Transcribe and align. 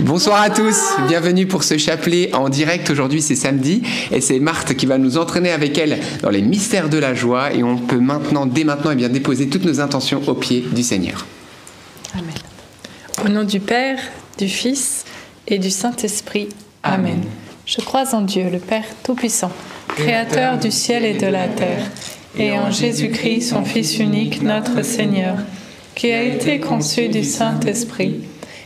Bonsoir 0.00 0.40
à 0.40 0.48
tous, 0.48 0.78
bienvenue 1.08 1.48
pour 1.48 1.64
ce 1.64 1.76
chapelet 1.76 2.32
en 2.32 2.48
direct. 2.48 2.88
Aujourd'hui 2.88 3.20
c'est 3.20 3.34
samedi 3.34 3.82
et 4.12 4.20
c'est 4.20 4.38
Marthe 4.38 4.74
qui 4.74 4.86
va 4.86 4.96
nous 4.96 5.18
entraîner 5.18 5.50
avec 5.50 5.76
elle 5.76 5.98
dans 6.22 6.30
les 6.30 6.40
mystères 6.40 6.88
de 6.88 6.98
la 6.98 7.14
joie 7.14 7.52
et 7.52 7.64
on 7.64 7.76
peut 7.76 7.98
maintenant, 7.98 8.46
dès 8.46 8.62
maintenant, 8.62 8.92
eh 8.92 8.94
bien, 8.94 9.08
déposer 9.08 9.48
toutes 9.48 9.64
nos 9.64 9.80
intentions 9.80 10.22
au 10.28 10.34
pied 10.34 10.64
du 10.70 10.84
Seigneur. 10.84 11.26
Amen. 12.14 12.34
Au 13.24 13.28
nom 13.28 13.42
du 13.42 13.58
Père, 13.58 13.98
du 14.38 14.48
Fils 14.48 15.04
et 15.48 15.58
du 15.58 15.70
Saint-Esprit. 15.70 16.48
Amen. 16.84 17.22
Je 17.66 17.80
crois 17.80 18.14
en 18.14 18.20
Dieu, 18.20 18.44
le 18.52 18.60
Père 18.60 18.84
Tout-Puissant, 19.02 19.50
Créateur 19.96 20.58
du 20.58 20.70
ciel 20.70 21.04
et 21.04 21.14
de 21.14 21.26
la 21.26 21.48
terre, 21.48 21.82
et 22.38 22.52
en 22.52 22.70
Jésus-Christ, 22.70 23.48
son 23.48 23.64
Fils 23.64 23.98
unique, 23.98 24.42
notre 24.42 24.84
Seigneur, 24.84 25.38
qui 25.96 26.12
a 26.12 26.22
été 26.22 26.60
conçu 26.60 27.08
du 27.08 27.24
Saint-Esprit 27.24 28.20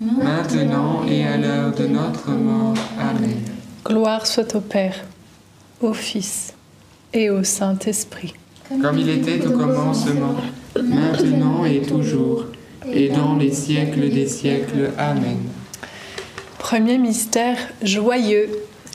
maintenant 0.00 1.04
et 1.06 1.24
à 1.24 1.36
l'heure 1.36 1.74
de 1.74 1.86
notre 1.86 2.30
mort. 2.30 2.74
Amen. 2.98 3.36
Gloire 3.84 4.26
soit 4.26 4.54
au 4.54 4.60
Père, 4.60 5.04
au 5.80 5.92
Fils 5.92 6.54
et 7.12 7.30
au 7.30 7.44
Saint-Esprit. 7.44 8.34
Comme 8.82 8.98
il 8.98 9.08
était 9.08 9.44
au 9.46 9.50
commencement, 9.50 10.36
maintenant 10.82 11.64
et 11.64 11.82
toujours, 11.82 12.46
et 12.90 13.08
dans 13.08 13.36
les 13.36 13.52
siècles 13.52 14.08
des 14.10 14.28
siècles. 14.28 14.90
Amen. 14.96 15.38
Premier 16.58 16.98
mystère 16.98 17.58
joyeux, 17.82 18.48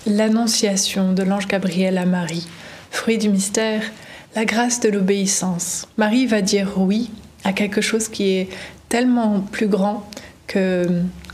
l'annonciation 0.07 1.13
de 1.13 1.23
l'ange 1.23 1.47
Gabriel 1.47 1.97
à 1.97 2.05
Marie. 2.05 2.47
Fruit 2.89 3.17
du 3.17 3.29
mystère, 3.29 3.81
la 4.35 4.45
grâce 4.45 4.79
de 4.79 4.89
l'obéissance. 4.89 5.87
Marie 5.97 6.25
va 6.25 6.41
dire 6.41 6.73
oui 6.77 7.09
à 7.43 7.51
quelque 7.53 7.81
chose 7.81 8.07
qui 8.07 8.29
est 8.29 8.49
tellement 8.87 9.41
plus 9.51 9.67
grand 9.67 10.07
que, 10.47 10.88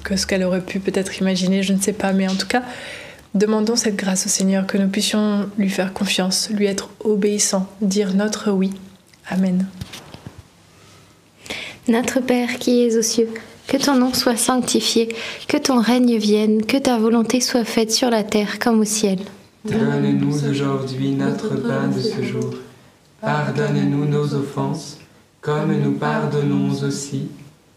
que 0.04 0.16
ce 0.16 0.26
qu'elle 0.26 0.44
aurait 0.44 0.62
pu 0.62 0.80
peut-être 0.80 1.20
imaginer, 1.20 1.64
je 1.64 1.74
ne 1.74 1.80
sais 1.80 1.94
pas, 1.94 2.14
mais 2.14 2.28
en 2.28 2.36
tout 2.36 2.48
cas, 2.48 2.64
demandons 3.36 3.76
cette 3.76 3.96
grâce 3.96 4.26
au 4.26 4.30
Seigneur, 4.30 4.66
que 4.68 4.78
nous 4.78 4.90
puissions 4.90 5.50
lui 5.58 5.70
faire 5.70 5.94
confiance, 5.94 6.50
lui 6.52 6.66
être 6.66 6.90
obéissant, 7.04 7.68
dire 7.82 8.14
notre 8.14 8.52
oui. 8.52 8.72
Amen. 9.30 9.68
Notre 11.88 12.20
Père 12.20 12.58
qui 12.60 12.84
es 12.84 12.98
aux 12.98 13.02
cieux, 13.02 13.30
que 13.68 13.78
ton 13.78 13.96
nom 13.96 14.14
soit 14.14 14.38
sanctifié, 14.38 15.10
que 15.48 15.58
ton 15.58 15.80
règne 15.80 16.18
vienne, 16.18 16.66
que 16.66 16.78
ta 16.78 16.98
volonté 16.98 17.42
soit 17.42 17.66
faite 17.66 17.92
sur 17.92 18.10
la 18.10 18.24
terre 18.24 18.60
comme 18.60 18.82
au 18.82 18.86
ciel. 18.86 19.20
Donne-nous 19.66 20.50
aujourd'hui 20.50 21.12
notre 21.12 21.56
pain 21.56 21.88
de 21.88 22.02
ce 22.02 22.22
jour. 22.24 22.56
Pardonne-nous 23.22 24.06
nos 24.06 24.34
offenses, 24.34 24.98
comme 25.42 25.76
nous 25.80 25.94
pardonnons 25.94 26.72
aussi 26.84 27.28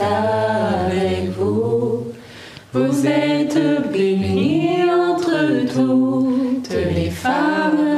avec 0.00 1.30
vous. 1.38 2.06
Vous 2.72 3.06
êtes 3.06 3.58
bénie 3.92 4.78
entre 4.90 5.64
toutes 5.72 6.74
les 6.94 7.10
femmes, 7.10 7.93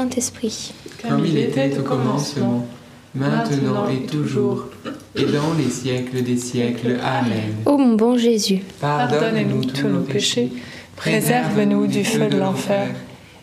Saint-Esprit. 0.00 0.72
Comme 1.02 1.26
il 1.26 1.36
était 1.36 1.78
au 1.78 1.82
commencement, 1.82 2.66
maintenant 3.14 3.86
et 3.90 4.06
toujours, 4.06 4.68
et 5.14 5.24
dans 5.24 5.52
les 5.58 5.68
siècles 5.68 6.22
des 6.22 6.38
siècles. 6.38 6.96
Amen. 7.04 7.56
Ô 7.66 7.76
mon 7.76 7.96
bon 7.96 8.16
Jésus, 8.16 8.60
Pardonnez-nous 8.80 9.66
tous 9.66 9.88
nos 9.88 10.00
péchés, 10.00 10.52
préserve-nous 10.96 11.86
du 11.86 12.02
feu 12.02 12.28
de 12.28 12.38
l'enfer, 12.38 12.88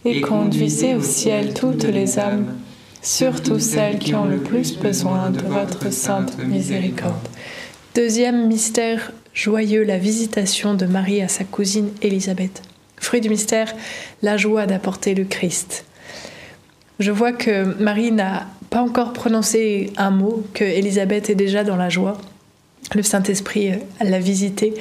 et 0.03 0.19
conduisez 0.21 0.95
au 0.95 1.01
ciel 1.01 1.53
toutes 1.53 1.83
les 1.83 2.17
âmes, 2.17 2.55
surtout 3.03 3.59
celles 3.59 3.99
qui 3.99 4.15
ont 4.15 4.25
le 4.25 4.37
plus 4.37 4.79
besoin 4.79 5.29
de 5.29 5.41
votre 5.41 5.93
sainte 5.93 6.39
miséricorde. 6.43 7.27
Deuxième 7.93 8.47
mystère 8.47 9.11
joyeux, 9.35 9.83
la 9.83 9.99
visitation 9.99 10.73
de 10.73 10.87
Marie 10.87 11.21
à 11.21 11.27
sa 11.27 11.43
cousine 11.43 11.91
Élisabeth. 12.01 12.63
Fruit 12.99 13.21
du 13.21 13.29
mystère, 13.29 13.75
la 14.23 14.37
joie 14.37 14.65
d'apporter 14.65 15.13
le 15.13 15.25
Christ. 15.25 15.85
Je 16.99 17.11
vois 17.11 17.31
que 17.31 17.63
Marie 17.81 18.11
n'a 18.11 18.47
pas 18.69 18.81
encore 18.81 19.13
prononcé 19.13 19.91
un 19.97 20.11
mot, 20.11 20.43
que 20.53 20.63
Élisabeth 20.63 21.29
est 21.29 21.35
déjà 21.35 21.63
dans 21.63 21.75
la 21.75 21.89
joie. 21.89 22.17
Le 22.95 23.03
Saint-Esprit 23.03 23.71
euh, 23.71 23.75
l'a 24.01 24.19
visité. 24.19 24.73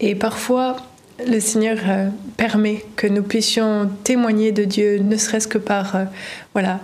Et 0.00 0.14
parfois, 0.14 0.76
le 1.26 1.40
Seigneur 1.40 1.78
euh, 1.86 2.08
permet 2.36 2.84
que 2.96 3.06
nous 3.06 3.22
puissions 3.22 3.90
témoigner 4.04 4.52
de 4.52 4.64
Dieu, 4.64 4.98
ne 4.98 5.16
serait-ce 5.16 5.46
que 5.46 5.58
par 5.58 5.94
euh, 5.94 6.04
voilà, 6.54 6.80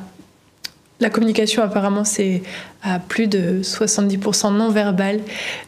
la 1.01 1.11
communication 1.11 1.63
apparemment 1.63 2.05
c'est 2.05 2.43
à 2.83 2.99
plus 2.99 3.27
de 3.27 3.61
70% 3.63 4.55
non 4.55 4.71
verbal. 4.71 5.21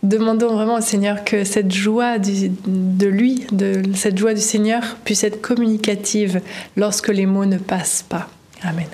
Demandons 0.02 0.54
vraiment 0.54 0.76
au 0.76 0.80
Seigneur 0.80 1.24
que 1.24 1.44
cette 1.44 1.72
joie 1.72 2.18
de 2.18 3.06
lui, 3.06 3.46
cette 3.94 4.16
joie 4.16 4.32
du 4.32 4.40
Seigneur 4.40 4.96
puisse 5.04 5.24
être 5.24 5.40
communicative 5.40 6.40
lorsque 6.76 7.08
les 7.08 7.26
mots 7.26 7.46
ne 7.46 7.58
passent 7.58 8.04
pas. 8.08 8.28
Amen. 8.62 8.86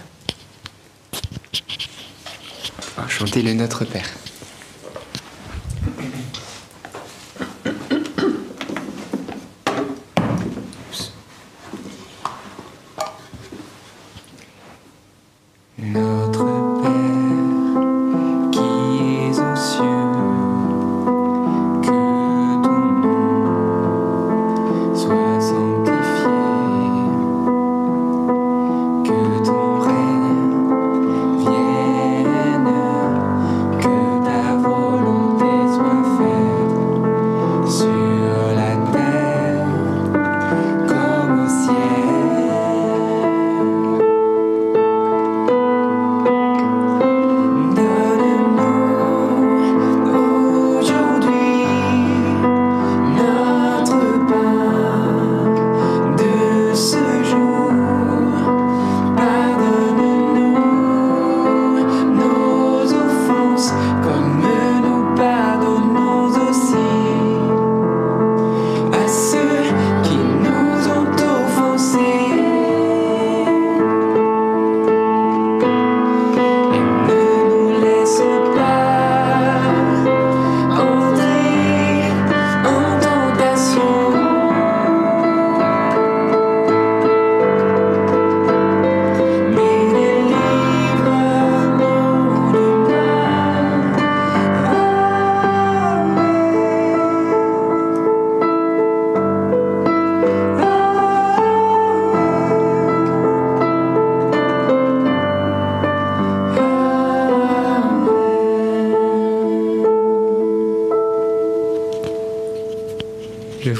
Chanter 3.09 3.43
le 3.43 3.55
Notre 3.55 3.85
Père. 3.85 4.09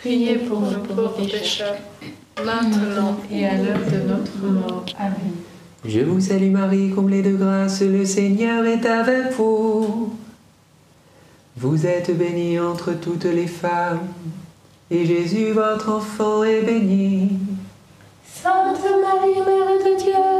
priez 0.00 0.36
pour 0.36 0.60
nous 0.60 0.78
pauvres 0.80 1.26
pécheurs, 1.30 1.76
maintenant 2.42 3.18
et 3.30 3.46
à 3.46 3.56
l'heure 3.56 3.84
de 3.92 4.08
notre 4.08 4.38
mort. 4.42 4.86
Amen. 4.98 5.32
Je 5.84 6.00
vous 6.00 6.20
salue 6.20 6.50
Marie, 6.50 6.90
comblée 6.90 7.22
de 7.22 7.36
grâce, 7.36 7.82
le 7.82 8.06
Seigneur 8.06 8.64
est 8.64 8.86
avec 8.86 9.32
vous. 9.32 10.14
Vous 11.56 11.86
êtes 11.86 12.16
bénie 12.16 12.58
entre 12.58 12.92
toutes 12.98 13.26
les 13.26 13.46
femmes, 13.46 14.00
et 14.90 15.04
Jésus, 15.04 15.52
votre 15.52 15.90
enfant, 15.90 16.44
est 16.44 16.62
béni. 16.62 17.32
Sainte 18.26 18.80
Marie, 18.80 19.34
Mère 19.34 19.84
de 19.84 20.02
Dieu, 20.02 20.39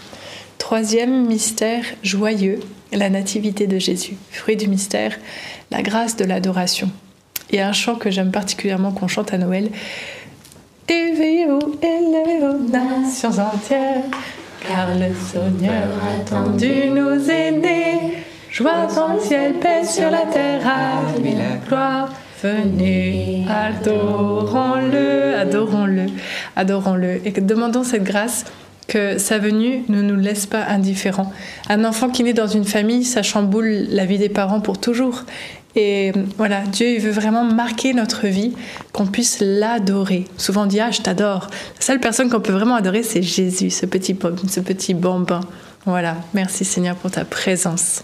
Troisième 0.71 1.25
mystère 1.27 1.83
joyeux, 2.01 2.61
la 2.93 3.09
nativité 3.09 3.67
de 3.67 3.77
Jésus. 3.77 4.15
Fruit 4.29 4.55
du 4.55 4.69
mystère, 4.69 5.17
la 5.69 5.81
grâce 5.81 6.15
de 6.15 6.23
l'adoration. 6.23 6.89
Il 7.49 7.57
y 7.57 7.59
a 7.59 7.67
un 7.67 7.73
chant 7.73 7.95
que 7.95 8.09
j'aime 8.09 8.31
particulièrement 8.31 8.93
qu'on 8.93 9.09
chante 9.09 9.33
à 9.33 9.37
Noël. 9.37 9.69
Éveillez-vous, 10.87 11.77
élevez 11.81 12.47
aux 12.47 12.69
nations 12.69 13.31
entières, 13.31 14.05
car 14.65 14.97
le 14.97 15.13
Seigneur 15.13 15.89
attendu 16.21 16.89
nous 16.89 17.29
est. 17.29 18.13
Joie 18.49 18.87
dans 18.95 19.15
le 19.15 19.19
ciel, 19.19 19.55
paix 19.55 19.83
sur 19.83 20.09
la 20.09 20.25
terre, 20.31 20.61
ave 20.65 21.21
la 21.21 21.57
gloire. 21.67 22.09
Venez, 22.41 23.45
adorons-le, 23.49 25.35
adorons-le, 25.35 26.05
adorons-le. 26.55 27.27
Et 27.27 27.31
demandons 27.41 27.83
cette 27.83 28.05
grâce? 28.05 28.45
Que 28.91 29.17
sa 29.17 29.39
venue 29.39 29.85
ne 29.87 30.01
nous 30.01 30.17
laisse 30.17 30.45
pas 30.45 30.65
indifférents. 30.65 31.31
Un 31.69 31.85
enfant 31.85 32.09
qui 32.09 32.25
naît 32.25 32.33
dans 32.33 32.47
une 32.47 32.65
famille, 32.65 33.05
ça 33.05 33.23
chamboule 33.23 33.85
la 33.89 34.05
vie 34.05 34.17
des 34.17 34.27
parents 34.27 34.59
pour 34.59 34.81
toujours. 34.81 35.23
Et 35.77 36.11
voilà, 36.37 36.59
Dieu 36.63 36.95
il 36.95 36.99
veut 36.99 37.11
vraiment 37.11 37.45
marquer 37.45 37.93
notre 37.93 38.27
vie, 38.27 38.53
qu'on 38.91 39.07
puisse 39.07 39.37
l'adorer. 39.39 40.25
Souvent 40.35 40.63
on 40.63 40.65
dit 40.65 40.81
ah 40.81 40.91
je 40.91 40.99
t'adore. 40.99 41.47
La 41.79 41.85
seule 41.85 42.01
personne 42.01 42.29
qu'on 42.29 42.41
peut 42.41 42.51
vraiment 42.51 42.75
adorer 42.75 43.01
c'est 43.03 43.21
Jésus, 43.21 43.69
ce 43.69 43.85
petit 43.85 44.13
ce 44.49 44.59
petit 44.59 44.93
bambin. 44.93 45.39
Voilà, 45.85 46.17
merci 46.33 46.65
Seigneur 46.65 46.97
pour 46.97 47.11
ta 47.11 47.23
présence. 47.23 48.03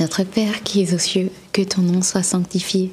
Notre 0.00 0.22
Père 0.22 0.62
qui 0.64 0.82
es 0.82 0.92
aux 0.92 0.98
cieux, 0.98 1.30
que 1.54 1.62
ton 1.62 1.80
nom 1.80 2.02
soit 2.02 2.22
sanctifié, 2.22 2.92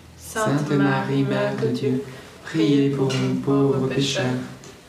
Sainte 0.33 0.71
Marie, 0.71 1.23
Mère 1.23 1.57
de 1.61 1.67
Dieu, 1.67 2.03
priez 2.45 2.89
pour 2.89 3.07
nous 3.07 3.35
pauvres 3.41 3.85
pécheurs, 3.89 4.23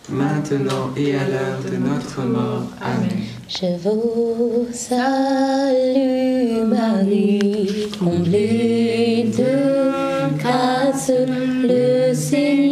maintenant 0.09 0.91
et 0.97 1.17
à 1.17 1.27
l'heure 1.27 1.59
de 1.69 1.77
notre 1.79 2.23
mort. 2.23 2.63
Amen. 2.81 3.25
Je 3.49 3.77
vous 3.83 4.69
salue 4.73 6.65
Marie, 6.65 7.91
comblée 7.99 9.33
de 9.37 10.39
grâce, 10.39 11.11
le 11.11 12.15
Seigneur 12.15 12.72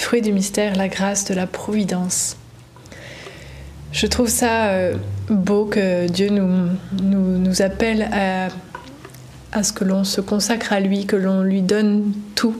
fruit 0.00 0.22
du 0.22 0.32
mystère, 0.32 0.76
la 0.76 0.88
grâce 0.88 1.24
de 1.24 1.34
la 1.34 1.46
providence. 1.46 2.36
Je 3.92 4.06
trouve 4.06 4.28
ça 4.28 4.68
euh, 4.68 4.94
beau 5.28 5.64
que 5.64 6.08
Dieu 6.08 6.28
nous, 6.30 6.68
nous, 7.02 7.38
nous 7.38 7.62
appelle 7.62 8.08
à, 8.12 8.48
à 9.52 9.62
ce 9.62 9.72
que 9.72 9.84
l'on 9.84 10.04
se 10.04 10.20
consacre 10.20 10.72
à 10.72 10.80
lui, 10.80 11.06
que 11.06 11.16
l'on 11.16 11.42
lui 11.42 11.62
donne 11.62 12.12
tout, 12.34 12.56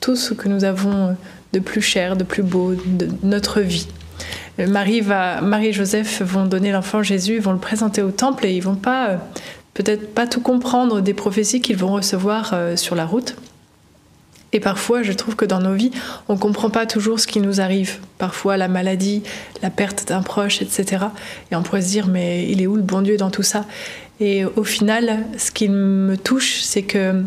tout 0.00 0.16
ce 0.16 0.34
que 0.34 0.48
nous 0.48 0.64
avons 0.64 1.16
de 1.52 1.58
plus 1.60 1.80
cher, 1.80 2.16
de 2.16 2.24
plus 2.24 2.42
beau, 2.42 2.74
de 2.74 3.08
notre 3.22 3.60
vie. 3.60 3.86
Euh, 4.58 4.66
Marie, 4.66 5.00
va, 5.00 5.40
Marie 5.40 5.68
et 5.68 5.72
Joseph 5.72 6.22
vont 6.22 6.46
donner 6.46 6.72
l'enfant 6.72 7.02
Jésus, 7.02 7.38
vont 7.38 7.52
le 7.52 7.58
présenter 7.58 8.02
au 8.02 8.10
temple 8.10 8.46
et 8.46 8.54
ils 8.54 8.62
vont 8.62 8.74
pas, 8.74 9.08
euh, 9.08 9.16
peut-être 9.72 10.12
pas 10.14 10.26
tout 10.26 10.40
comprendre 10.40 11.00
des 11.00 11.14
prophéties 11.14 11.60
qu'ils 11.60 11.76
vont 11.76 11.92
recevoir 11.92 12.52
euh, 12.52 12.76
sur 12.76 12.94
la 12.94 13.06
route. 13.06 13.36
Et 14.54 14.60
parfois, 14.60 15.02
je 15.02 15.12
trouve 15.12 15.34
que 15.34 15.44
dans 15.44 15.60
nos 15.60 15.74
vies, 15.74 15.90
on 16.28 16.34
ne 16.34 16.38
comprend 16.38 16.70
pas 16.70 16.86
toujours 16.86 17.18
ce 17.18 17.26
qui 17.26 17.40
nous 17.40 17.60
arrive. 17.60 17.98
Parfois, 18.18 18.56
la 18.56 18.68
maladie, 18.68 19.24
la 19.62 19.68
perte 19.68 20.08
d'un 20.08 20.22
proche, 20.22 20.62
etc. 20.62 21.06
Et 21.50 21.56
on 21.56 21.62
pourrait 21.62 21.82
se 21.82 21.88
dire, 21.88 22.06
mais 22.06 22.48
il 22.48 22.62
est 22.62 22.68
où 22.68 22.76
le 22.76 22.82
bon 22.82 23.02
Dieu 23.02 23.16
dans 23.16 23.30
tout 23.30 23.42
ça? 23.42 23.66
Et 24.20 24.44
au 24.44 24.62
final, 24.62 25.24
ce 25.36 25.50
qui 25.50 25.68
me 25.68 26.16
touche, 26.16 26.60
c'est 26.62 26.82
que 26.82 27.24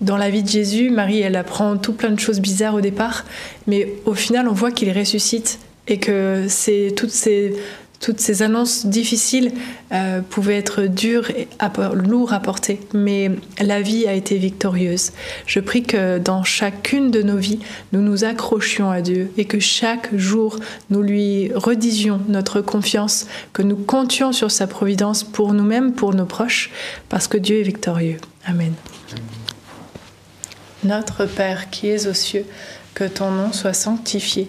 dans 0.00 0.16
la 0.16 0.30
vie 0.30 0.42
de 0.42 0.48
Jésus, 0.48 0.90
Marie, 0.90 1.20
elle 1.20 1.36
apprend 1.36 1.76
tout 1.76 1.92
plein 1.92 2.10
de 2.10 2.18
choses 2.18 2.40
bizarres 2.40 2.74
au 2.74 2.80
départ, 2.80 3.24
mais 3.68 3.94
au 4.04 4.14
final, 4.14 4.48
on 4.48 4.52
voit 4.52 4.72
qu'il 4.72 4.90
ressuscite 4.96 5.60
et 5.86 5.98
que 5.98 6.46
c'est 6.48 6.92
toutes 6.96 7.10
ces 7.10 7.54
toutes 8.00 8.20
ces 8.20 8.42
annonces 8.42 8.86
difficiles 8.86 9.52
euh, 9.92 10.20
pouvaient 10.20 10.56
être 10.56 10.82
dures 10.82 11.30
et 11.30 11.48
lourdes 11.94 12.32
à 12.32 12.38
porter, 12.38 12.80
mais 12.94 13.30
la 13.60 13.80
vie 13.80 14.06
a 14.06 14.12
été 14.12 14.38
victorieuse. 14.38 15.12
Je 15.46 15.58
prie 15.58 15.82
que 15.82 16.18
dans 16.18 16.44
chacune 16.44 17.10
de 17.10 17.22
nos 17.22 17.36
vies, 17.36 17.58
nous 17.92 18.00
nous 18.00 18.24
accrochions 18.24 18.90
à 18.90 19.00
Dieu 19.00 19.32
et 19.36 19.46
que 19.46 19.58
chaque 19.58 20.14
jour, 20.16 20.58
nous 20.90 21.02
lui 21.02 21.52
redisions 21.54 22.20
notre 22.28 22.60
confiance, 22.60 23.26
que 23.52 23.62
nous 23.62 23.76
comptions 23.76 24.32
sur 24.32 24.50
sa 24.50 24.66
providence 24.66 25.24
pour 25.24 25.52
nous-mêmes, 25.52 25.92
pour 25.92 26.14
nos 26.14 26.26
proches, 26.26 26.70
parce 27.08 27.26
que 27.26 27.36
Dieu 27.36 27.60
est 27.60 27.64
victorieux. 27.64 28.18
Amen. 28.46 28.72
Notre 30.84 31.26
Père 31.26 31.70
qui 31.70 31.88
es 31.88 32.06
aux 32.06 32.14
cieux, 32.14 32.46
que 32.94 33.04
ton 33.04 33.30
nom 33.32 33.52
soit 33.52 33.72
sanctifié 33.72 34.48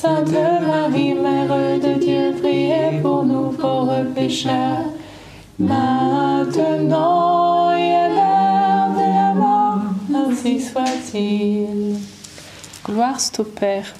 Sainte 0.00 0.32
Marie, 0.32 1.12
Mère 1.12 1.78
de 1.78 1.92
Dieu, 2.00 2.32
priez 2.40 3.02
pour 3.02 3.22
nous 3.22 3.50
pauvres 3.50 4.06
pécheurs, 4.14 4.86
maintenant 5.58 6.96
et 7.76 7.94
à 7.96 8.08
l'heure 8.08 8.94
de 8.94 9.04
la 9.14 9.34
mort, 9.34 9.82
ainsi 10.14 10.58
soit-il. 10.58 11.96
Gloire 12.82 13.20
soit 13.20 13.40
au 13.40 13.44
Père, 13.44 13.92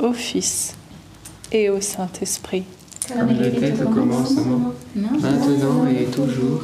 au 0.00 0.14
Fils 0.14 0.74
et 1.52 1.68
au 1.68 1.82
Saint-Esprit. 1.82 2.64
Comme 3.06 3.28
il 3.30 3.44
était 3.44 3.82
au 3.82 3.90
commencement, 3.90 4.72
maintenant 4.94 5.86
et 5.86 6.06
toujours, 6.06 6.62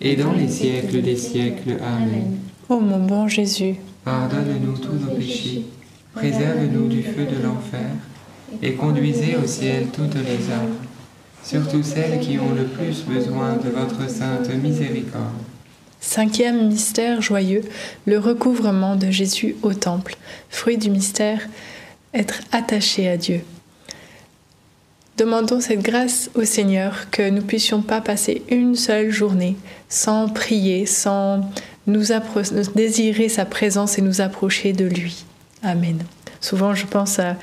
et 0.00 0.14
dans 0.14 0.32
les 0.32 0.46
siècles 0.46 1.02
des 1.02 1.16
siècles. 1.16 1.76
Amen. 1.82 2.38
Ô 2.68 2.78
mon 2.78 3.04
bon 3.04 3.26
Jésus, 3.26 3.74
Pardonne-nous 4.04 4.78
tous 4.78 4.92
nos 4.92 5.16
péchés, 5.16 5.66
préserve-nous 6.14 6.86
du 6.86 7.02
feu 7.02 7.24
de 7.24 7.42
l'enfer, 7.42 7.90
et 8.60 8.74
conduisez 8.74 9.36
au 9.36 9.46
ciel 9.46 9.86
toutes 9.92 10.14
les 10.14 10.52
âmes, 10.52 10.76
surtout 11.42 11.82
celles 11.82 12.20
qui 12.20 12.38
ont 12.38 12.54
le 12.54 12.64
plus 12.64 13.02
besoin 13.04 13.56
de 13.56 13.70
votre 13.70 14.08
sainte 14.10 14.52
miséricorde. 14.62 15.42
Cinquième 16.00 16.68
mystère 16.68 17.22
joyeux, 17.22 17.62
le 18.06 18.18
recouvrement 18.18 18.96
de 18.96 19.10
Jésus 19.10 19.54
au 19.62 19.72
temple. 19.72 20.16
Fruit 20.50 20.76
du 20.76 20.90
mystère, 20.90 21.48
être 22.12 22.40
attaché 22.50 23.08
à 23.08 23.16
Dieu. 23.16 23.42
Demandons 25.16 25.60
cette 25.60 25.82
grâce 25.82 26.30
au 26.34 26.44
Seigneur 26.44 27.10
que 27.10 27.30
nous 27.30 27.42
puissions 27.42 27.82
pas 27.82 28.00
passer 28.00 28.42
une 28.50 28.74
seule 28.74 29.10
journée 29.10 29.56
sans 29.88 30.28
prier, 30.28 30.86
sans 30.86 31.42
nous 31.86 32.04
désirer 32.74 33.28
sa 33.28 33.44
présence 33.44 33.98
et 33.98 34.02
nous 34.02 34.20
approcher 34.20 34.72
de 34.72 34.86
lui. 34.86 35.24
Amen. 35.62 35.98
Souvent, 36.42 36.74
je 36.74 36.86
pense 36.86 37.18
à, 37.18 37.36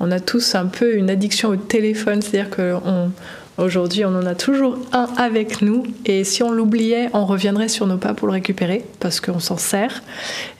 on 0.00 0.10
a 0.10 0.18
tous 0.18 0.56
un 0.56 0.66
peu 0.66 0.96
une 0.96 1.10
addiction 1.10 1.50
au 1.50 1.56
téléphone, 1.56 2.20
c'est-à-dire 2.22 2.50
qu'on 2.50 3.12
Aujourd'hui, 3.58 4.04
on 4.04 4.14
en 4.14 4.26
a 4.26 4.34
toujours 4.34 4.78
un 4.92 5.08
avec 5.16 5.62
nous 5.62 5.84
et 6.04 6.24
si 6.24 6.42
on 6.42 6.50
l'oubliait, 6.52 7.08
on 7.14 7.24
reviendrait 7.24 7.68
sur 7.68 7.86
nos 7.86 7.96
pas 7.96 8.12
pour 8.12 8.26
le 8.26 8.34
récupérer 8.34 8.84
parce 9.00 9.18
qu'on 9.18 9.40
s'en 9.40 9.56
sert. 9.56 10.02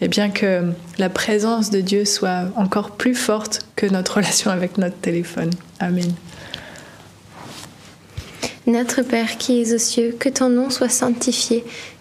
Et 0.00 0.08
bien 0.08 0.30
que 0.30 0.62
la 0.96 1.10
présence 1.10 1.68
de 1.68 1.82
Dieu 1.82 2.06
soit 2.06 2.44
encore 2.56 2.92
plus 2.92 3.14
forte 3.14 3.66
que 3.76 3.84
notre 3.84 4.14
relation 4.16 4.50
avec 4.50 4.78
notre 4.78 4.96
téléphone. 4.96 5.50
Amen. 5.78 6.10
Notre 8.66 9.02
Père 9.02 9.36
qui 9.36 9.60
es 9.60 9.74
aux 9.74 9.78
cieux, 9.78 10.16
que 10.18 10.30
ton 10.30 10.48
nom 10.48 10.70
soit 10.70 10.88
sanctifié, 10.88 11.64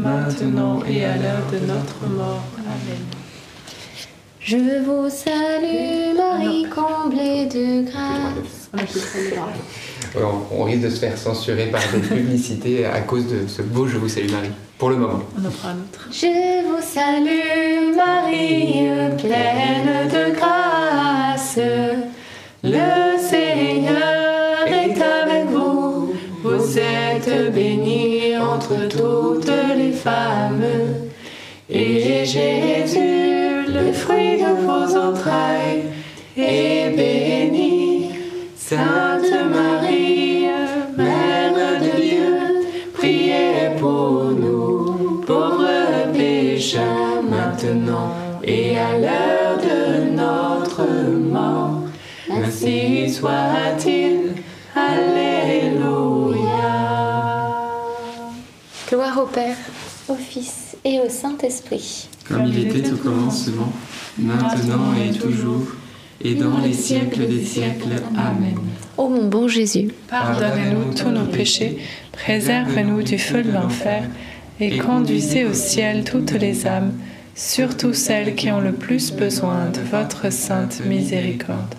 maintenant 0.00 0.80
et 0.88 1.04
à 1.04 1.16
l'heure 1.16 1.46
de 1.52 1.58
notre 1.66 2.06
mort. 2.16 2.44
Amen. 2.58 3.02
Je 4.40 4.56
vous 4.84 5.08
salue 5.08 6.14
Marie, 6.16 6.66
comblée 6.68 7.46
de 7.46 7.90
grâce. 7.90 8.70
On, 10.16 10.60
on 10.60 10.64
risque 10.64 10.82
de 10.82 10.90
se 10.90 10.98
faire 11.00 11.16
censurer 11.16 11.66
par 11.66 11.80
des 11.92 12.00
publicités 12.00 12.84
à 12.84 13.00
cause 13.00 13.26
de 13.26 13.46
ce 13.48 13.62
beau 13.62 13.86
Je 13.86 13.96
vous 13.96 14.08
salue 14.08 14.30
Marie, 14.30 14.50
pour 14.76 14.90
le 14.90 14.96
moment. 14.96 15.20
On 15.40 15.46
en 15.46 15.50
prend 15.50 15.68
un 15.68 15.72
autre. 15.72 16.08
Je 16.10 16.66
vous 16.66 16.82
salue 16.82 17.96
Marie, 17.96 18.88
pleine 19.18 20.08
de 20.08 20.34
grâce. 20.36 21.58
Le 22.62 23.03
Et 31.70 32.24
Jésus, 32.26 33.64
le 33.68 33.92
fruit 33.92 34.36
de 34.36 34.52
vos 34.66 34.96
entrailles, 34.96 35.84
est 36.36 36.90
béni. 36.94 38.10
Sainte 38.56 39.32
Marie, 39.50 40.46
Mère 40.96 41.52
de 41.54 42.00
Dieu, 42.00 42.36
priez 42.92 43.70
pour 43.78 44.24
nous, 44.24 45.22
pauvres 45.26 46.12
pécheurs, 46.12 47.22
maintenant 47.22 48.10
et 48.42 48.76
à 48.78 48.98
l'heure 48.98 49.58
de 49.58 50.10
notre 50.10 50.86
mort. 51.18 51.80
Ainsi 52.30 53.10
soit-il. 53.10 54.34
Alléluia. 54.76 56.44
Gloire 58.88 59.18
au 59.18 59.26
Père, 59.26 59.56
au 60.08 60.14
Fils 60.14 60.76
et 60.84 61.00
au 61.00 61.08
Saint-Esprit. 61.08 62.08
Comme 62.28 62.46
il 62.46 62.66
était 62.66 62.90
au 62.92 62.96
commencement, 62.96 63.72
maintenant 64.18 64.92
et 64.94 65.16
toujours, 65.16 65.66
et 66.20 66.34
dans 66.34 66.58
les 66.58 66.72
siècles 66.72 67.26
des 67.26 67.44
siècles. 67.44 68.02
Amen. 68.16 68.56
Ô 68.96 69.08
mon 69.08 69.28
bon 69.28 69.48
Jésus, 69.48 69.88
Pardonnez-nous 70.08 70.94
tous 70.94 71.10
nos 71.10 71.26
péchés, 71.26 71.78
préservez-nous 72.12 73.02
du 73.02 73.18
feu 73.18 73.42
de 73.42 73.50
l'enfer, 73.50 74.04
et 74.60 74.78
conduisez 74.78 75.44
au 75.44 75.52
ciel 75.52 76.04
toutes 76.04 76.32
les 76.32 76.66
âmes, 76.66 76.92
surtout 77.34 77.92
celles 77.92 78.34
qui 78.36 78.50
ont 78.52 78.60
le 78.60 78.72
plus 78.72 79.12
besoin 79.12 79.66
de 79.70 79.80
votre 79.80 80.32
sainte 80.32 80.80
miséricorde. 80.86 81.74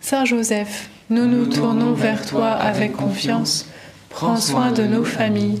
Saint 0.00 0.24
Joseph, 0.24 0.90
nous 1.10 1.26
nous 1.26 1.46
tournons 1.46 1.92
vers 1.92 2.26
toi 2.26 2.48
avec 2.48 2.92
confiance. 2.92 3.66
Prends 4.08 4.36
soin 4.36 4.72
de 4.72 4.82
nos 4.82 5.04
familles, 5.04 5.60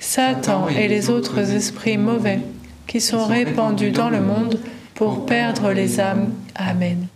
Satan 0.00 0.68
et 0.68 0.88
les 0.88 1.10
autres 1.10 1.38
esprits 1.52 1.98
mauvais 1.98 2.40
qui 2.86 3.00
sont 3.00 3.26
répandus 3.26 3.92
dans 3.92 4.10
le 4.10 4.20
monde 4.20 4.58
pour 4.94 5.26
perdre 5.26 5.72
les 5.72 6.00
âmes. 6.00 6.32
Amen. 6.56 7.06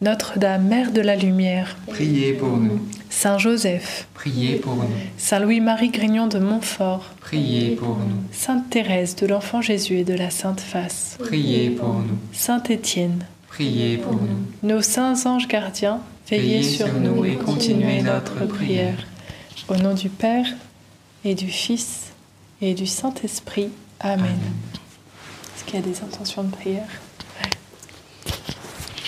Notre-Dame, 0.00 0.66
Mère 0.66 0.92
de 0.92 1.00
la 1.00 1.14
Lumière, 1.14 1.76
priez 1.86 2.32
pour 2.32 2.56
nous. 2.56 2.80
Saint 3.10 3.38
Joseph, 3.38 4.08
priez 4.14 4.56
pour 4.56 4.74
nous. 4.74 4.88
Saint 5.18 5.38
Louis-Marie 5.38 5.90
Grignon 5.90 6.26
de 6.26 6.38
Montfort, 6.38 7.14
priez 7.20 7.76
pour 7.76 7.96
nous. 7.96 8.22
Sainte 8.32 8.68
Thérèse 8.70 9.14
de 9.16 9.26
l'Enfant 9.26 9.60
Jésus 9.60 9.98
et 9.98 10.04
de 10.04 10.14
la 10.14 10.30
Sainte 10.30 10.60
Face, 10.60 11.16
priez 11.18 11.70
pour 11.70 11.94
nous. 11.94 12.18
Saint 12.32 12.62
Étienne, 12.64 13.24
priez 13.48 13.98
pour 13.98 14.14
nous. 14.14 14.68
Nos 14.68 14.82
saints 14.82 15.26
anges 15.26 15.48
gardiens, 15.48 16.00
veillez 16.28 16.62
sur 16.62 16.92
nous 16.94 17.24
et 17.24 17.36
continuez 17.36 18.02
notre 18.02 18.46
prière. 18.46 19.06
Au 19.68 19.76
nom 19.76 19.94
du 19.94 20.08
Père 20.08 20.46
et 21.24 21.34
du 21.34 21.48
Fils 21.48 22.10
et 22.62 22.74
du 22.74 22.86
Saint-Esprit. 22.86 23.68
Amen. 24.00 24.38
Est-ce 25.56 25.64
qu'il 25.64 25.74
y 25.74 25.82
a 25.82 25.86
des 25.86 26.00
intentions 26.00 26.42
de 26.42 26.50
prière? 26.50 26.88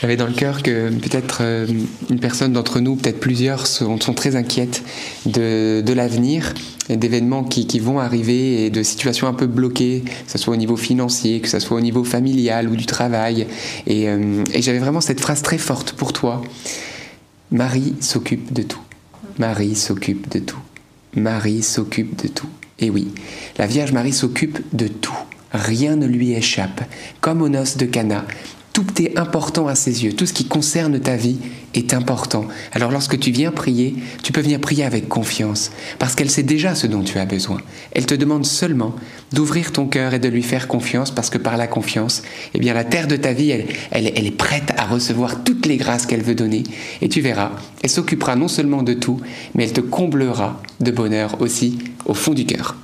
J'avais 0.02 0.16
dans 0.16 0.26
le 0.26 0.32
cœur 0.32 0.64
que 0.64 0.90
peut-être 0.90 1.38
euh, 1.42 1.66
une 2.10 2.18
personne 2.18 2.52
d'entre 2.52 2.80
nous, 2.80 2.96
peut-être 2.96 3.20
plusieurs, 3.20 3.68
sont, 3.68 3.96
très 3.98 4.34
inquiètes 4.34 4.82
de, 5.26 5.92
l'avenir 5.94 6.54
et 6.88 6.96
d'événements 6.96 7.44
qui, 7.44 7.78
vont 7.78 8.00
arriver 8.00 8.64
et 8.64 8.70
de 8.70 8.82
situations 8.82 9.28
un 9.28 9.32
peu 9.32 9.46
bloquées, 9.46 10.02
que 10.04 10.30
ce 10.30 10.38
soit 10.38 10.54
au 10.54 10.56
niveau 10.56 10.76
financier, 10.76 11.40
que 11.40 11.48
ce 11.48 11.60
soit 11.60 11.76
au 11.76 11.80
niveau 11.80 12.02
familial 12.02 12.68
ou 12.68 12.74
du 12.74 12.84
travail. 12.84 13.46
Et, 13.86 14.08
euh, 14.08 14.42
et 14.52 14.60
j'avais 14.60 14.80
vraiment 14.80 15.00
cette 15.00 15.20
phrase 15.20 15.40
très 15.40 15.58
forte 15.58 15.92
pour 15.92 16.12
toi. 16.12 16.42
Marie 17.52 17.94
s'occupe 18.00 18.52
de 18.52 18.62
tout. 18.62 18.82
Marie 19.38 19.76
s'occupe 19.76 20.28
de 20.30 20.40
tout. 20.40 20.58
Marie 21.14 21.62
s'occupe 21.62 22.22
de 22.22 22.28
tout. 22.28 22.48
Et 22.78 22.90
oui, 22.90 23.12
la 23.58 23.66
Vierge 23.66 23.92
Marie 23.92 24.12
s'occupe 24.12 24.60
de 24.74 24.88
tout. 24.88 25.16
Rien 25.52 25.96
ne 25.96 26.06
lui 26.06 26.32
échappe. 26.32 26.82
Comme 27.20 27.42
aux 27.42 27.48
noces 27.48 27.76
de 27.76 27.86
Cana, 27.86 28.24
tout 28.72 29.02
est 29.02 29.18
important 29.18 29.68
à 29.68 29.74
ses 29.74 30.04
yeux. 30.04 30.14
Tout 30.14 30.26
ce 30.26 30.32
qui 30.32 30.46
concerne 30.46 30.98
ta 30.98 31.16
vie 31.16 31.38
est 31.74 31.94
important. 31.94 32.46
Alors 32.72 32.90
lorsque 32.90 33.18
tu 33.18 33.30
viens 33.30 33.50
prier, 33.50 33.94
tu 34.22 34.32
peux 34.32 34.40
venir 34.40 34.60
prier 34.60 34.84
avec 34.84 35.08
confiance, 35.08 35.70
parce 35.98 36.14
qu'elle 36.14 36.30
sait 36.30 36.42
déjà 36.42 36.74
ce 36.74 36.86
dont 36.86 37.02
tu 37.02 37.18
as 37.18 37.24
besoin. 37.24 37.58
Elle 37.92 38.06
te 38.06 38.14
demande 38.14 38.46
seulement 38.46 38.94
d'ouvrir 39.32 39.72
ton 39.72 39.86
cœur 39.86 40.14
et 40.14 40.18
de 40.18 40.28
lui 40.28 40.42
faire 40.42 40.68
confiance, 40.68 41.10
parce 41.10 41.30
que 41.30 41.38
par 41.38 41.56
la 41.56 41.66
confiance, 41.66 42.22
eh 42.54 42.58
bien 42.58 42.74
la 42.74 42.84
terre 42.84 43.08
de 43.08 43.16
ta 43.16 43.32
vie, 43.32 43.50
elle, 43.50 43.66
elle, 43.90 44.12
elle 44.14 44.26
est 44.26 44.30
prête 44.30 44.72
à 44.76 44.86
recevoir 44.86 45.44
toutes 45.44 45.66
les 45.66 45.76
grâces 45.76 46.06
qu'elle 46.06 46.22
veut 46.22 46.34
donner. 46.34 46.62
Et 47.00 47.08
tu 47.08 47.20
verras, 47.20 47.52
elle 47.82 47.90
s'occupera 47.90 48.36
non 48.36 48.48
seulement 48.48 48.82
de 48.82 48.94
tout, 48.94 49.20
mais 49.54 49.64
elle 49.64 49.72
te 49.72 49.80
comblera 49.80 50.60
de 50.80 50.90
bonheur 50.90 51.40
aussi 51.40 51.78
au 52.06 52.14
fond 52.14 52.34
du 52.34 52.46
cœur. 52.46 52.76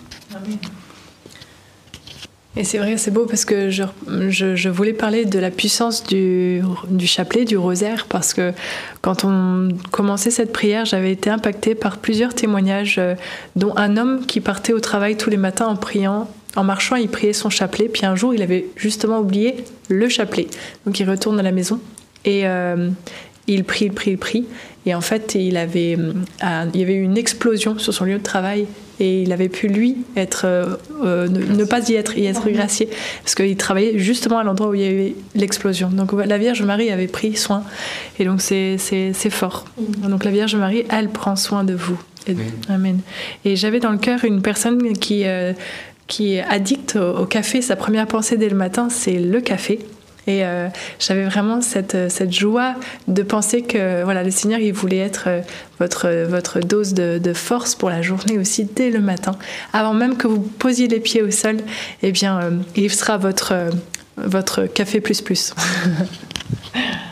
Et 2.59 2.65
c'est 2.65 2.79
vrai, 2.79 2.97
c'est 2.97 3.13
beau 3.13 3.25
parce 3.25 3.45
que 3.45 3.71
je, 3.71 3.85
je, 4.09 4.69
voulais 4.69 4.93
parler 4.93 5.25
de 5.25 5.39
la 5.39 5.53
puissance 5.53 6.03
du, 6.03 6.61
du, 6.89 7.07
chapelet, 7.07 7.45
du 7.45 7.57
rosaire, 7.57 8.07
parce 8.09 8.35
que 8.35 8.53
quand 9.01 9.25
on 9.25 9.69
commençait 9.93 10.33
cette 10.33 10.53
prière, 10.53 10.85
j'avais 10.85 11.13
été 11.13 11.31
impactée 11.31 11.77
par 11.77 11.99
plusieurs 11.99 12.35
témoignages, 12.35 12.97
euh, 12.99 13.15
dont 13.55 13.73
un 13.77 13.97
homme 13.97 14.27
qui 14.27 14.41
partait 14.41 14.73
au 14.73 14.81
travail 14.81 15.17
tous 15.17 15.31
les 15.31 15.37
matins 15.37 15.69
en 15.69 15.77
priant. 15.77 16.29
En 16.57 16.65
marchant, 16.65 16.97
il 16.97 17.09
priait 17.09 17.33
son 17.33 17.49
chapelet, 17.49 17.89
puis 17.89 18.05
un 18.05 18.17
jour, 18.17 18.35
il 18.35 18.43
avait 18.43 18.67
justement 18.75 19.21
oublié 19.21 19.65
le 19.89 20.09
chapelet. 20.09 20.49
Donc 20.85 20.99
il 20.99 21.09
retourne 21.09 21.39
à 21.39 21.45
la 21.45 21.53
maison 21.53 21.79
et 22.25 22.45
euh, 22.45 22.91
il 23.47 23.63
prie, 23.63 23.85
il 23.85 23.93
prie, 23.93 24.11
il 24.11 24.19
prie. 24.19 24.47
Et 24.85 24.97
en 24.97 25.01
fait, 25.01 25.37
il, 25.37 25.57
avait, 25.59 25.97
euh, 25.97 26.65
il 26.75 26.81
y 26.81 26.83
avait 26.83 26.95
eu 26.95 27.03
une 27.03 27.19
explosion 27.19 27.79
sur 27.79 27.95
son 27.95 28.05
lieu 28.05 28.19
de 28.19 28.23
travail 28.25 28.67
et 29.01 29.23
il 29.23 29.33
avait 29.33 29.49
pu 29.49 29.69
lui 29.69 29.97
être 30.17 30.43
euh, 30.45 30.77
euh, 31.05 31.29
ne, 31.29 31.65
pas 31.65 31.89
y 31.89 31.95
être 31.95 32.17
y 32.17 32.27
être 32.27 32.49
gracié. 32.51 32.89
Parce 33.23 33.35
qu'il 33.35 33.57
travaillait 33.57 33.99
justement 33.99 34.39
à 34.39 34.45
l'endroit 34.45 34.69
où 34.69 34.75
il 34.75 34.81
y 34.81 34.87
avait 34.87 35.15
l'explosion. 35.35 35.89
Donc 35.89 36.13
la 36.13 36.39
Vierge 36.39 36.63
Marie 36.63 36.91
avait 36.91 37.07
pris 37.07 37.37
soin. 37.37 37.65
Et 38.19 38.25
donc 38.25 38.41
c'est 38.41 38.79
fort. 39.31 39.67
Donc 40.09 40.25
la 40.25 40.31
Vierge 40.31 40.57
Marie 40.57 40.85
elle 40.91 41.09
prend 41.09 41.37
soin 41.37 41.65
de 41.65 41.75
vous. 41.75 41.99
Amen. 42.69 43.01
Et 43.45 43.57
j'avais 43.57 43.81
dans 43.81 43.93
le 43.93 43.99
cœur 43.99 44.25
une 44.25 44.43
personne 44.43 44.93
qui 44.95 45.23
euh, 45.25 45.53
qui 46.07 46.35
est 46.35 46.43
addicte 46.43 46.97
au 46.97 47.25
café. 47.25 47.63
Sa 47.63 47.77
première 47.77 48.07
pensée 48.07 48.37
dès 48.37 48.49
le 48.49 48.57
matin 48.57 48.89
c'est 48.91 49.19
le 49.19 49.41
café 49.41 49.81
et 50.29 50.45
euh, 50.45 50.69
j'avais 50.99 51.25
vraiment 51.25 51.63
cette, 51.63 52.11
cette 52.11 52.33
joie 52.33 52.75
de 53.09 53.23
penser 53.23 53.63
que 53.63 54.05
voilà, 54.05 54.23
le 54.23 54.31
Seigneur, 54.31 54.61
il 54.61 54.75
voulait 54.75 54.99
être 54.99 55.25
euh, 55.27 55.41
votre, 55.81 56.27
votre 56.29 56.61
dose 56.61 56.93
de, 56.93 57.33
force 57.33 57.75
pour 57.75 57.89
la 57.89 58.03
journée 58.03 58.37
aussi 58.37 58.65
dès 58.67 58.91
le 58.91 59.01
matin. 59.01 59.33
Avant 59.73 59.95
même 59.95 60.19
que 60.19 60.27
vous 60.27 60.41
posiez 60.41 60.87
les 60.87 61.01
pieds 61.01 61.23
au 61.23 61.31
sol, 61.31 61.57
eh 62.03 62.13
bien, 62.13 62.41
euh, 62.41 62.51
il 62.77 62.93
sera 62.93 63.17
votre, 63.17 63.55
votre 64.19 64.67
café 64.67 65.01
plus 65.01 65.23
plus. 65.23 65.55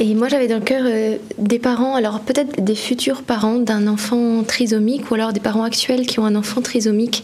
Et 0.00 0.14
moi, 0.14 0.28
j'avais 0.28 0.48
dans 0.48 0.56
le 0.56 0.64
cœur 0.64 0.82
euh, 0.86 1.18
des 1.38 1.60
parents, 1.60 1.94
alors 1.94 2.18
peut-être 2.18 2.64
des 2.64 2.74
futurs 2.74 3.22
parents 3.22 3.58
d'un 3.58 3.86
enfant 3.86 4.42
trisomique 4.42 5.08
ou 5.10 5.14
alors 5.14 5.32
des 5.32 5.38
parents 5.38 5.62
actuels 5.62 6.04
qui 6.04 6.18
ont 6.18 6.26
un 6.26 6.34
enfant 6.34 6.62
trisomique 6.62 7.22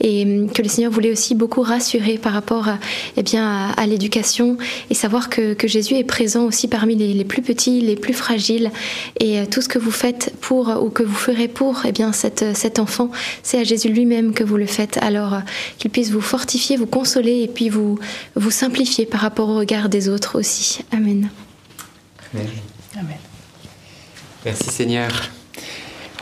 et 0.00 0.24
hum, 0.24 0.50
que 0.50 0.60
le 0.60 0.68
Seigneur 0.68 0.90
voulait 0.90 1.12
aussi 1.12 1.36
beaucoup 1.36 1.62
rassurer 1.62 2.18
par 2.18 2.32
rapport 2.32 2.68
à, 2.68 2.78
eh 3.16 3.22
bien, 3.22 3.68
à, 3.76 3.86
l'éducation 3.86 4.56
et 4.90 4.94
savoir 4.94 5.30
que, 5.30 5.56
Jésus 5.68 5.94
est 5.94 6.04
présent 6.04 6.46
aussi 6.46 6.66
parmi 6.66 6.96
les, 6.96 7.24
plus 7.24 7.42
petits, 7.42 7.82
les 7.82 7.94
plus 7.94 8.14
fragiles 8.14 8.70
et 9.20 9.38
euh, 9.38 9.44
tout 9.48 9.60
ce 9.60 9.68
que 9.68 9.78
vous 9.78 9.90
faites 9.90 10.32
pour 10.40 10.82
ou 10.82 10.88
que 10.88 11.02
vous 11.02 11.14
ferez 11.14 11.46
pour 11.46 11.82
eh 11.84 11.92
bien, 11.92 12.12
cet 12.12 12.78
enfant, 12.78 13.10
c'est 13.42 13.58
à 13.58 13.64
Jésus 13.64 13.90
lui-même 13.90 14.32
que 14.32 14.42
vous 14.42 14.56
le 14.56 14.66
faites. 14.66 14.98
Alors 15.02 15.34
euh, 15.34 15.40
qu'il 15.78 15.90
puisse 15.90 16.10
vous 16.10 16.22
fortifier, 16.22 16.76
vous 16.76 16.86
consoler 16.86 17.42
et 17.42 17.48
puis 17.48 17.68
vous 17.68 17.98
simplifier 18.50 19.06
par 19.06 19.20
rapport 19.20 19.50
au 19.50 19.56
regard 19.56 19.88
des 19.88 20.08
autres 20.08 20.38
aussi. 20.38 20.80
Amen. 20.90 21.28
Amen. 22.34 23.16
Merci 24.44 24.70
Seigneur. 24.70 25.10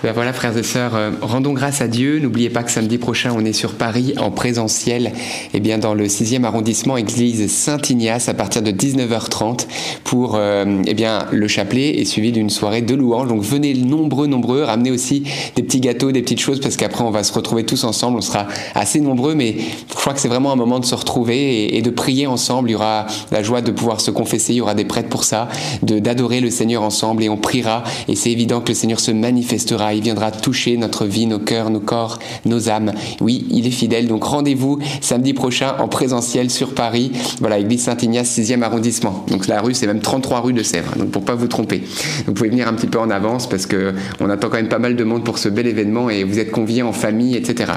Ben 0.03 0.13
voilà, 0.13 0.35
frères 0.35 0.55
et 0.55 0.63
sœurs, 0.63 0.95
euh, 0.95 1.11
rendons 1.23 1.55
grâce 1.55 1.81
à 1.81 1.89
Dieu. 1.89 2.19
N'oubliez 2.19 2.51
pas 2.51 2.63
que 2.63 2.71
samedi 2.71 2.99
prochain, 2.99 3.33
on 3.35 3.43
est 3.47 3.55
sur 3.55 3.73
Paris 3.73 4.13
en 4.19 4.31
présentiel, 4.31 5.07
et 5.07 5.13
eh 5.55 5.61
bien 5.61 5.79
dans 5.79 5.95
le 5.95 6.05
6e 6.05 6.45
arrondissement, 6.45 6.99
église 6.99 7.51
Saint-Ignace, 7.51 8.29
à 8.29 8.35
partir 8.35 8.61
de 8.61 8.71
19h30 8.73 9.67
pour 10.05 10.35
euh, 10.37 10.83
eh 10.87 10.93
bien, 10.93 11.27
le 11.33 11.49
chapelet 11.49 11.99
et 11.99 12.05
suivi 12.05 12.31
d'une 12.31 12.51
soirée 12.51 12.83
de 12.83 12.95
louanges. 12.95 13.29
Donc 13.29 13.41
venez 13.41 13.73
nombreux, 13.73 14.27
nombreux. 14.27 14.65
Ramenez 14.65 14.91
aussi 14.91 15.25
des 15.57 15.63
petits 15.63 15.81
gâteaux, 15.81 16.13
des 16.13 16.21
petites 16.21 16.41
choses, 16.41 16.61
parce 16.61 16.77
qu'après, 16.77 17.03
on 17.03 17.11
va 17.11 17.25
se 17.25 17.33
retrouver 17.33 17.65
tous 17.65 17.83
ensemble. 17.85 18.19
On 18.19 18.23
sera 18.23 18.49
assez 18.75 19.01
nombreux, 19.01 19.35
mais 19.35 19.57
je 19.89 19.95
crois 19.95 20.13
que 20.13 20.21
c'est 20.21 20.29
vraiment 20.29 20.53
un 20.53 20.57
moment 20.57 20.79
de 20.79 20.85
se 20.85 20.95
retrouver 20.95 21.75
et, 21.75 21.81
de 21.81 21.91
prier 21.91 22.27
ensemble. 22.27 22.69
Il 22.69 22.73
y 22.73 22.77
aura 22.77 23.07
la 23.33 23.43
joie 23.43 23.63
de 23.63 23.73
pouvoir 23.73 24.03
se 24.03 24.11
confesser. 24.11 24.53
Il 24.53 24.57
y 24.57 24.61
aura 24.61 24.75
des 24.75 24.85
prêtres 24.85 25.09
pour 25.09 25.25
ça, 25.25 25.49
d'adorer 25.83 26.41
le 26.41 26.51
Seigneur 26.51 26.83
ensemble 26.83 27.23
et 27.23 27.31
on 27.31 27.39
priera. 27.39 27.83
Et 28.09 28.15
c'est 28.15 28.31
évident 28.31 28.61
que 28.61 28.69
le 28.69 28.75
Seigneur 28.75 29.01
se 29.01 29.11
manifestera 29.11 29.86
il 29.95 30.03
viendra 30.03 30.31
toucher 30.31 30.77
notre 30.77 31.07
vie, 31.07 31.27
nos 31.27 31.39
cœurs, 31.39 31.71
nos 31.71 31.81
corps, 31.81 32.19
nos 32.45 32.69
âmes. 32.69 32.93
Oui, 33.21 33.47
il 33.51 33.67
est 33.67 33.71
fidèle. 33.71 34.07
Donc 34.07 34.25
rendez-vous 34.25 34.79
samedi 35.01 35.33
prochain 35.33 35.75
en 35.79 35.89
présentiel 35.89 36.51
sur 36.51 36.75
Paris. 36.75 37.13
Voilà, 37.41 37.59
église 37.59 37.83
Saint-Ignace, 37.83 38.39
6e 38.39 38.63
arrondissement. 38.63 39.25
Donc 39.29 39.47
la 39.47 39.61
rue, 39.61 39.75
c'est 39.75 39.87
même 39.87 40.01
33 40.01 40.41
rue 40.41 40.53
de 40.53 40.63
Sèvres. 40.63 40.97
Donc 40.97 41.11
pour 41.11 41.25
pas 41.25 41.35
vous 41.35 41.49
tromper. 41.49 41.83
vous 42.27 42.33
pouvez 42.33 42.51
venir 42.51 42.69
un 42.69 42.75
petit 42.75 42.87
peu 42.87 42.99
en 42.99 43.11
avance 43.11 43.49
parce 43.49 43.67
que 43.67 43.95
on 44.21 44.31
attend 44.31 44.49
quand 44.49 44.57
même 44.57 44.69
pas 44.69 44.79
mal 44.79 44.97
de 44.97 45.05
monde 45.05 45.25
pour 45.25 45.39
ce 45.39 45.49
bel 45.49 45.67
événement 45.67 46.11
et 46.11 46.25
vous 46.25 46.39
êtes 46.39 46.51
conviés 46.51 46.83
en 46.83 46.93
famille, 46.93 47.37
etc. 47.37 47.73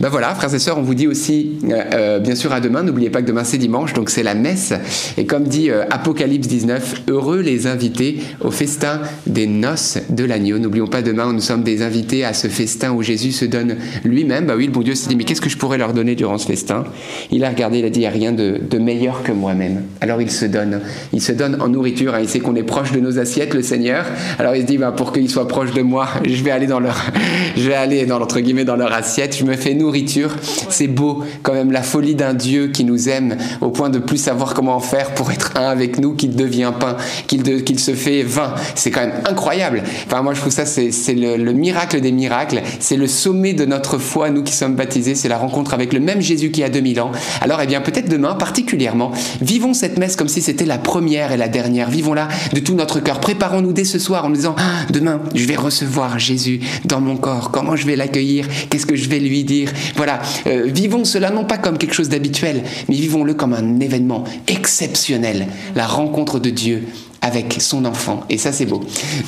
Ben 0.00 0.08
voilà, 0.08 0.34
frères 0.34 0.54
et 0.54 0.58
sœurs, 0.58 0.78
on 0.78 0.82
vous 0.82 0.94
dit 0.94 1.06
aussi, 1.06 1.58
euh, 1.64 1.82
euh, 1.92 2.18
bien 2.20 2.34
sûr, 2.34 2.54
à 2.54 2.60
demain. 2.60 2.82
N'oubliez 2.82 3.10
pas 3.10 3.20
que 3.20 3.26
demain 3.26 3.44
c'est 3.44 3.58
dimanche, 3.58 3.92
donc 3.92 4.08
c'est 4.08 4.22
la 4.22 4.34
messe. 4.34 4.72
Et 5.18 5.26
comme 5.26 5.44
dit 5.44 5.70
euh, 5.70 5.84
Apocalypse 5.90 6.48
19, 6.48 7.02
heureux 7.08 7.40
les 7.40 7.66
invités 7.66 8.20
au 8.40 8.50
festin 8.50 9.02
des 9.26 9.46
noces 9.46 9.98
de 10.08 10.24
l'agneau. 10.24 10.58
N'oublions 10.58 10.86
pas 10.86 11.02
demain, 11.02 11.34
nous 11.34 11.42
sommes 11.42 11.62
des 11.62 11.82
invités 11.82 12.24
à 12.24 12.32
ce 12.32 12.48
festin 12.48 12.92
où 12.92 13.02
Jésus 13.02 13.32
se 13.32 13.44
donne 13.44 13.76
lui-même. 14.02 14.46
Bah 14.46 14.54
oui, 14.56 14.64
le 14.64 14.72
bon 14.72 14.80
Dieu 14.80 14.94
s'est 14.94 15.10
dit, 15.10 15.16
mais 15.16 15.24
qu'est-ce 15.24 15.42
que 15.42 15.50
je 15.50 15.58
pourrais 15.58 15.76
leur 15.76 15.92
donner 15.92 16.14
durant 16.14 16.38
ce 16.38 16.46
festin? 16.46 16.84
Il 17.30 17.44
a 17.44 17.50
regardé, 17.50 17.80
il 17.80 17.84
a 17.84 17.90
dit, 17.90 17.98
il 17.98 18.02
n'y 18.02 18.06
a 18.06 18.10
rien 18.10 18.32
de, 18.32 18.78
meilleur 18.78 19.22
que 19.22 19.32
moi-même. 19.32 19.82
Alors 20.00 20.22
il 20.22 20.30
se 20.30 20.46
donne. 20.46 20.80
Il 21.12 21.20
se 21.20 21.32
donne 21.32 21.60
en 21.60 21.68
nourriture. 21.68 22.14
Hein. 22.14 22.20
Il 22.22 22.28
sait 22.30 22.40
qu'on 22.40 22.56
est 22.56 22.62
proche 22.62 22.92
de 22.92 23.00
nos 23.00 23.18
assiettes, 23.18 23.52
le 23.52 23.60
Seigneur. 23.60 24.06
Alors 24.38 24.54
il 24.54 24.62
se 24.62 24.66
dit, 24.66 24.78
bah, 24.78 24.92
pour 24.92 25.12
qu'ils 25.12 25.28
soient 25.28 25.46
proches 25.46 25.74
de 25.74 25.82
moi, 25.82 26.08
je 26.24 26.42
vais 26.42 26.52
aller 26.52 26.66
dans 26.66 26.80
leur, 26.80 27.04
je 27.54 27.68
vais 27.68 27.74
aller 27.74 28.06
dans, 28.06 28.18
entre 28.18 28.40
guillemets, 28.40 28.64
dans 28.64 28.76
leur 28.76 28.94
assiette. 28.94 29.36
Je 29.36 29.44
me 29.44 29.56
fais 29.56 29.74
nourrir 29.74 29.89
nourriture. 29.90 30.36
C'est 30.68 30.86
beau 30.86 31.24
quand 31.42 31.52
même 31.52 31.72
la 31.72 31.82
folie 31.82 32.14
d'un 32.14 32.32
Dieu 32.32 32.68
qui 32.68 32.84
nous 32.84 33.08
aime 33.08 33.36
au 33.60 33.70
point 33.70 33.90
de 33.90 33.98
plus 33.98 34.18
savoir 34.18 34.54
comment 34.54 34.78
faire 34.78 35.14
pour 35.14 35.32
être 35.32 35.56
un 35.56 35.68
avec 35.68 35.98
nous, 35.98 36.14
qu'il 36.14 36.36
devient 36.36 36.72
pain, 36.78 36.96
qu'il 37.26 37.80
se 37.80 37.94
fait 37.94 38.22
vin. 38.22 38.54
C'est 38.76 38.92
quand 38.92 39.00
même 39.00 39.20
incroyable. 39.24 39.82
Enfin, 40.06 40.22
moi, 40.22 40.32
je 40.34 40.40
trouve 40.40 40.52
ça, 40.52 40.64
c'est 40.64 41.14
le, 41.14 41.36
le 41.36 41.52
miracle 41.52 42.00
des 42.00 42.12
miracles. 42.12 42.62
C'est 42.78 42.96
le 42.96 43.08
sommet 43.08 43.52
de 43.52 43.64
notre 43.64 43.98
foi, 43.98 44.30
nous 44.30 44.44
qui 44.44 44.52
sommes 44.52 44.76
baptisés. 44.76 45.16
C'est 45.16 45.28
la 45.28 45.38
rencontre 45.38 45.74
avec 45.74 45.92
le 45.92 45.98
même 45.98 46.20
Jésus 46.20 46.52
qui 46.52 46.62
a 46.62 46.68
2000 46.68 47.00
ans. 47.00 47.10
Alors, 47.40 47.60
eh 47.60 47.66
bien, 47.66 47.80
peut-être 47.80 48.08
demain, 48.08 48.34
particulièrement, 48.34 49.10
vivons 49.40 49.74
cette 49.74 49.98
messe 49.98 50.14
comme 50.14 50.28
si 50.28 50.40
c'était 50.40 50.66
la 50.66 50.78
première 50.78 51.32
et 51.32 51.36
la 51.36 51.48
dernière. 51.48 51.90
Vivons-la 51.90 52.28
de 52.52 52.60
tout 52.60 52.74
notre 52.74 53.00
cœur. 53.00 53.18
Préparons-nous 53.18 53.72
dès 53.72 53.84
ce 53.84 53.98
soir 53.98 54.24
en 54.24 54.28
nous 54.28 54.36
disant, 54.36 54.54
ah, 54.56 54.86
demain, 54.90 55.20
je 55.34 55.46
vais 55.46 55.56
recevoir 55.56 56.20
Jésus 56.20 56.60
dans 56.84 57.00
mon 57.00 57.16
corps. 57.16 57.50
Comment 57.50 57.74
je 57.74 57.86
vais 57.86 57.96
l'accueillir? 57.96 58.46
Qu'est-ce 58.68 58.86
que 58.86 58.94
je 58.94 59.08
vais 59.08 59.18
lui 59.18 59.42
dire? 59.42 59.72
Voilà. 59.96 60.20
Euh, 60.46 60.64
vivons 60.66 61.04
cela 61.04 61.30
non 61.30 61.44
pas 61.44 61.58
comme 61.58 61.78
quelque 61.78 61.94
chose 61.94 62.08
d'habituel, 62.08 62.62
mais 62.88 62.96
vivons-le 62.96 63.34
comme 63.34 63.52
un 63.52 63.80
événement 63.80 64.24
exceptionnel. 64.46 65.46
La 65.74 65.86
rencontre 65.86 66.38
de 66.38 66.50
Dieu 66.50 66.84
avec 67.22 67.56
son 67.60 67.84
enfant. 67.84 68.24
Et 68.30 68.38
ça, 68.38 68.52
c'est 68.52 68.66
beau. 68.66 68.78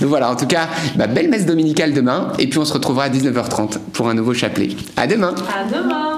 Donc 0.00 0.08
voilà, 0.08 0.30
en 0.30 0.36
tout 0.36 0.46
cas, 0.46 0.68
bah, 0.96 1.06
belle 1.06 1.28
messe 1.28 1.46
dominicale 1.46 1.92
demain. 1.92 2.32
Et 2.38 2.46
puis 2.46 2.58
on 2.58 2.64
se 2.64 2.72
retrouvera 2.72 3.04
à 3.04 3.10
19h30 3.10 3.78
pour 3.92 4.08
un 4.08 4.14
nouveau 4.14 4.34
chapelet. 4.34 4.68
À 4.96 5.06
demain. 5.06 5.34
À 5.48 5.64
demain. 5.68 6.12